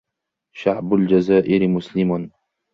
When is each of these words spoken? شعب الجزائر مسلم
شعب 0.53 0.93
الجزائر 0.93 1.67
مسلم 1.67 2.31